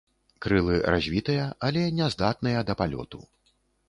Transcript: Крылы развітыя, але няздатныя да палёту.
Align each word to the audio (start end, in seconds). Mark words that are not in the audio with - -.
Крылы 0.43 0.77
развітыя, 0.95 1.43
але 1.67 1.83
няздатныя 1.99 2.65
да 2.71 2.77
палёту. 2.81 3.21